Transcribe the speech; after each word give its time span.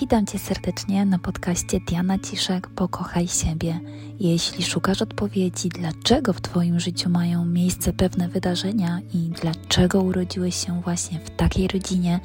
Witam 0.00 0.26
Cię 0.26 0.38
serdecznie 0.38 1.04
na 1.04 1.18
podcaście 1.18 1.80
Diana 1.80 2.18
Ciszek 2.18 2.68
Pokochaj 2.68 3.28
siebie. 3.28 3.80
Jeśli 4.20 4.64
szukasz 4.64 5.02
odpowiedzi, 5.02 5.68
dlaczego 5.68 6.32
w 6.32 6.40
Twoim 6.40 6.80
życiu 6.80 7.10
mają 7.10 7.44
miejsce 7.44 7.92
pewne 7.92 8.28
wydarzenia 8.28 9.00
i 9.14 9.18
dlaczego 9.18 10.02
urodziłeś 10.02 10.66
się 10.66 10.80
właśnie 10.82 11.20
w 11.20 11.30
takiej 11.30 11.68
rodzinie, 11.68 12.20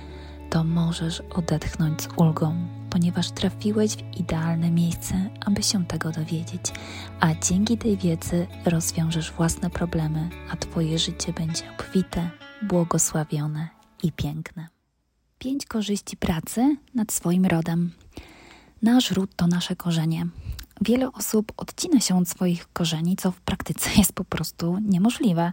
to 0.50 0.64
możesz 0.64 1.24
odetchnąć 1.36 2.02
z 2.02 2.08
ulgą, 2.16 2.68
ponieważ 2.90 3.32
trafiłeś 3.32 3.96
w 3.96 4.20
idealne 4.20 4.72
miejsce, 4.72 5.30
aby 5.46 5.64
się 5.64 5.86
tego 5.86 6.12
dowiedzieć. 6.12 6.74
A 7.20 7.36
dzięki 7.36 7.78
tej 7.78 7.98
wiedzy 7.98 8.48
rozwiążesz 8.66 9.32
własne 9.32 9.70
problemy, 9.70 10.30
a 10.50 10.56
Twoje 10.56 11.00
życie 11.00 11.34
będzie 11.34 11.64
obfite, 11.80 12.30
błogosławione 12.62 13.68
i 14.04 14.12
piękne. 14.12 14.81
Pięć 15.42 15.66
korzyści 15.66 16.18
pracy 16.18 16.78
nad 16.94 17.12
swoim 17.12 17.46
rodem. 17.46 17.92
Nasz 18.82 19.12
ród 19.12 19.30
to 19.36 19.48
nasze 19.48 19.76
korzenie. 19.76 20.28
Wiele 20.82 21.12
osób 21.12 21.52
odcina 21.58 22.00
się 22.00 22.18
od 22.18 22.30
swoich 22.30 22.74
korzeni, 22.74 23.16
co 23.16 23.32
w 23.32 23.42
praktyce 23.42 23.90
jest 23.98 24.14
po 24.14 24.26
prostu 24.26 24.78
niemożliwe. 24.80 25.52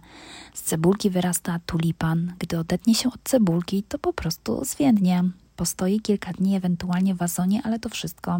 Z 0.53 0.61
cebulki 0.61 1.09
wyrasta 1.09 1.59
tulipan. 1.65 2.33
Gdy 2.39 2.59
odetnie 2.59 2.95
się 2.95 3.09
od 3.09 3.19
cebulki, 3.23 3.83
to 3.83 3.99
po 3.99 4.13
prostu 4.13 4.65
zwiędnie. 4.65 5.23
Postoi 5.55 5.99
kilka 5.99 6.33
dni, 6.33 6.55
ewentualnie 6.55 7.15
w 7.15 7.17
wazonie, 7.17 7.61
ale 7.63 7.79
to 7.79 7.89
wszystko. 7.89 8.39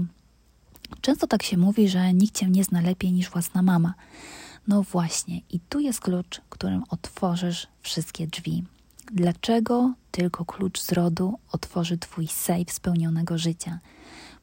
Często 1.01 1.27
tak 1.27 1.43
się 1.43 1.57
mówi, 1.57 1.89
że 1.89 2.13
nikt 2.13 2.39
cię 2.39 2.49
nie 2.49 2.63
zna 2.63 2.81
lepiej 2.81 3.11
niż 3.11 3.29
własna 3.29 3.61
mama. 3.61 3.93
No 4.67 4.83
właśnie, 4.83 5.41
i 5.49 5.59
tu 5.59 5.79
jest 5.79 5.99
klucz, 5.99 6.41
którym 6.49 6.83
otworzysz 6.89 7.67
wszystkie 7.81 8.27
drzwi. 8.27 8.63
Dlaczego 9.11 9.93
tylko 10.11 10.45
klucz 10.45 10.79
z 10.79 10.91
rodu 10.91 11.39
otworzy 11.51 11.97
Twój 11.97 12.27
sejf 12.27 12.71
spełnionego 12.71 13.37
życia? 13.37 13.79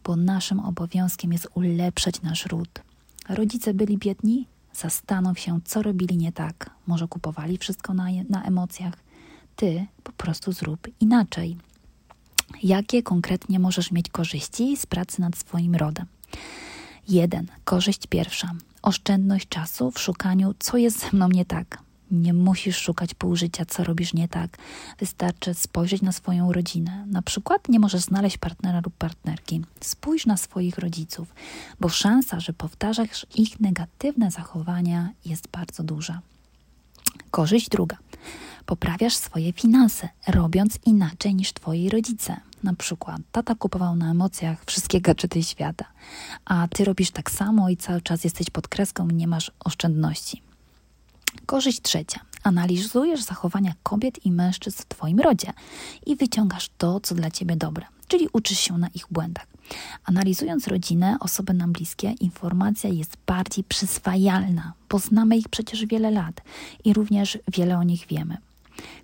Bo 0.04 0.16
naszym 0.16 0.60
obowiązkiem 0.60 1.32
jest 1.32 1.48
ulepszać 1.54 2.22
nasz 2.22 2.46
ród. 2.46 2.82
Rodzice 3.28 3.74
byli 3.74 3.98
biedni? 3.98 4.46
Zastanów 4.72 5.38
się, 5.38 5.60
co 5.64 5.82
robili 5.82 6.16
nie 6.16 6.32
tak. 6.32 6.70
Może 6.86 7.08
kupowali 7.08 7.58
wszystko 7.58 7.94
na, 7.94 8.06
na 8.28 8.42
emocjach? 8.42 8.94
Ty 9.56 9.86
po 10.02 10.12
prostu 10.12 10.52
zrób 10.52 10.88
inaczej. 11.00 11.56
Jakie 12.62 13.02
konkretnie 13.02 13.58
możesz 13.58 13.92
mieć 13.92 14.08
korzyści 14.08 14.76
z 14.76 14.86
pracy 14.86 15.20
nad 15.20 15.36
swoim 15.36 15.74
rodem? 15.74 16.06
1. 17.08 17.46
Korzyść 17.64 18.06
pierwsza. 18.06 18.50
Oszczędność 18.82 19.48
czasu 19.48 19.90
w 19.90 20.00
szukaniu, 20.00 20.54
co 20.58 20.76
jest 20.76 21.00
ze 21.00 21.10
mną 21.12 21.28
nie 21.28 21.44
tak. 21.44 21.85
Nie 22.10 22.32
musisz 22.32 22.76
szukać 22.76 23.14
pół 23.14 23.36
życia, 23.36 23.64
co 23.64 23.84
robisz 23.84 24.14
nie 24.14 24.28
tak. 24.28 24.58
Wystarczy 24.98 25.54
spojrzeć 25.54 26.02
na 26.02 26.12
swoją 26.12 26.52
rodzinę. 26.52 27.06
Na 27.06 27.22
przykład 27.22 27.68
nie 27.68 27.80
możesz 27.80 28.00
znaleźć 28.00 28.38
partnera 28.38 28.80
lub 28.84 28.94
partnerki. 28.94 29.62
Spójrz 29.80 30.26
na 30.26 30.36
swoich 30.36 30.78
rodziców, 30.78 31.34
bo 31.80 31.88
szansa, 31.88 32.40
że 32.40 32.52
powtarzasz 32.52 33.26
ich 33.34 33.60
negatywne 33.60 34.30
zachowania 34.30 35.10
jest 35.24 35.48
bardzo 35.48 35.82
duża. 35.82 36.20
Korzyść 37.30 37.68
druga. 37.68 37.96
Poprawiasz 38.66 39.16
swoje 39.16 39.52
finanse, 39.52 40.08
robiąc 40.28 40.78
inaczej 40.86 41.34
niż 41.34 41.52
twoi 41.52 41.88
rodzice. 41.88 42.36
Na 42.62 42.74
przykład 42.74 43.20
tata 43.32 43.54
kupował 43.54 43.96
na 43.96 44.10
emocjach 44.10 44.64
wszystkie 44.64 45.00
gadżety 45.00 45.42
świata, 45.42 45.84
a 46.44 46.68
ty 46.68 46.84
robisz 46.84 47.10
tak 47.10 47.30
samo 47.30 47.68
i 47.68 47.76
cały 47.76 48.00
czas 48.00 48.24
jesteś 48.24 48.50
pod 48.50 48.68
kreską 48.68 49.08
i 49.08 49.14
nie 49.14 49.26
masz 49.26 49.52
oszczędności. 49.64 50.45
Korzyść 51.46 51.82
trzecia. 51.82 52.20
Analizujesz 52.42 53.22
zachowania 53.22 53.72
kobiet 53.82 54.26
i 54.26 54.32
mężczyzn 54.32 54.82
w 54.82 54.86
Twoim 54.86 55.20
rodzie 55.20 55.52
i 56.06 56.16
wyciągasz 56.16 56.70
to, 56.78 57.00
co 57.00 57.14
dla 57.14 57.30
Ciebie 57.30 57.56
dobre, 57.56 57.86
czyli 58.08 58.28
uczysz 58.32 58.58
się 58.58 58.78
na 58.78 58.88
ich 58.88 59.06
błędach. 59.10 59.46
Analizując 60.04 60.68
rodzinę, 60.68 61.16
osoby 61.20 61.54
nam 61.54 61.72
bliskie, 61.72 62.14
informacja 62.20 62.90
jest 62.90 63.16
bardziej 63.26 63.64
przyswajalna, 63.64 64.72
bo 64.88 64.98
znamy 64.98 65.36
ich 65.36 65.48
przecież 65.48 65.86
wiele 65.86 66.10
lat 66.10 66.40
i 66.84 66.92
również 66.92 67.38
wiele 67.52 67.78
o 67.78 67.82
nich 67.82 68.06
wiemy. 68.06 68.36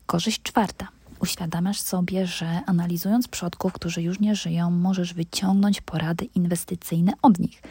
Korzyść 0.06 0.43
czwarta 0.43 0.89
uświadamiasz 1.22 1.81
sobie, 1.81 2.27
że 2.27 2.60
analizując 2.66 3.28
przodków, 3.28 3.72
którzy 3.72 4.03
już 4.03 4.21
nie 4.21 4.34
żyją, 4.34 4.71
możesz 4.71 5.15
wyciągnąć 5.15 5.81
porady 5.81 6.25
inwestycyjne 6.25 7.12
od 7.22 7.38
nich. 7.38 7.62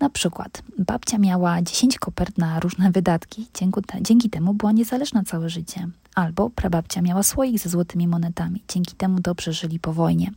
Na 0.00 0.10
przykład 0.10 0.62
babcia 0.78 1.18
miała 1.18 1.62
10 1.62 1.98
kopert 1.98 2.38
na 2.38 2.60
różne 2.60 2.90
wydatki, 2.90 3.48
dzięki, 4.00 4.30
temu 4.30 4.54
była 4.54 4.72
niezależna 4.72 5.24
całe 5.24 5.50
życie. 5.50 5.88
Albo 6.14 6.50
prababcia 6.50 7.02
miała 7.02 7.22
słoik 7.22 7.58
ze 7.58 7.68
złotymi 7.68 8.08
monetami, 8.08 8.62
dzięki 8.68 8.94
temu 8.94 9.20
dobrze 9.20 9.52
żyli 9.52 9.78
po 9.80 9.92
wojnie. 9.92 10.30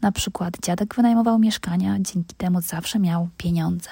Na 0.00 0.12
przykład 0.12 0.54
dziadek 0.62 0.94
wynajmował 0.94 1.38
mieszkania, 1.38 1.96
dzięki 2.00 2.34
temu 2.34 2.60
zawsze 2.60 2.98
miał 2.98 3.28
pieniądze. 3.36 3.90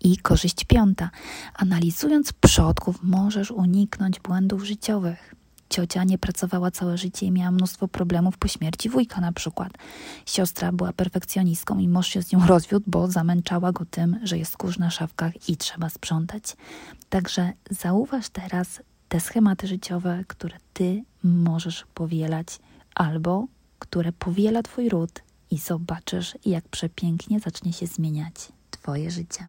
I 0.00 0.16
korzyść 0.16 0.64
piąta. 0.64 1.10
Analizując 1.54 2.32
przodków, 2.32 2.98
możesz 3.02 3.50
uniknąć 3.50 4.20
błędów 4.20 4.64
życiowych. 4.64 5.34
Ciocia 5.68 6.04
nie 6.04 6.18
pracowała 6.18 6.70
całe 6.70 6.98
życie 6.98 7.26
i 7.26 7.30
miała 7.30 7.50
mnóstwo 7.50 7.88
problemów 7.88 8.38
po 8.38 8.48
śmierci 8.48 8.88
wujka 8.88 9.20
na 9.20 9.32
przykład. 9.32 9.72
Siostra 10.26 10.72
była 10.72 10.92
perfekcjonistką 10.92 11.78
i 11.78 11.88
mąż 11.88 12.06
się 12.08 12.22
z 12.22 12.32
nią 12.32 12.46
rozwiódł, 12.46 12.90
bo 12.90 13.08
zamęczała 13.10 13.72
go 13.72 13.84
tym, 13.84 14.20
że 14.22 14.38
jest 14.38 14.56
kurz 14.56 14.78
na 14.78 14.90
szafkach 14.90 15.48
i 15.48 15.56
trzeba 15.56 15.88
sprzątać. 15.88 16.56
Także 17.08 17.52
zauważ 17.70 18.28
teraz 18.28 18.82
te 19.08 19.20
schematy 19.20 19.66
życiowe, 19.66 20.24
które 20.28 20.56
ty 20.72 21.04
możesz 21.22 21.86
powielać 21.94 22.58
albo 22.94 23.46
które 23.78 24.12
powiela 24.12 24.62
twój 24.62 24.88
ród 24.88 25.22
i 25.50 25.58
zobaczysz, 25.58 26.34
jak 26.46 26.68
przepięknie 26.68 27.40
zacznie 27.40 27.72
się 27.72 27.86
zmieniać 27.86 28.34
twoje 28.70 29.10
życie. 29.10 29.44